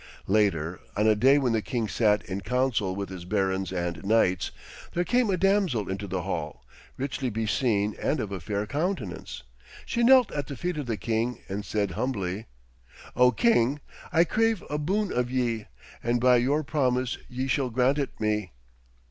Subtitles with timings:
[0.25, 4.49] Later, on a day when the king sat in council with his barons and knights,
[4.93, 6.65] there came a damsel into the hall,
[6.97, 9.43] richly beseen and of a fair countenance.
[9.85, 12.47] She knelt at the feet of the king, and said humbly:
[13.15, 13.79] 'O king,
[14.11, 15.67] I crave a boon of ye,
[16.01, 18.53] and by your promise ye shall grant it me.'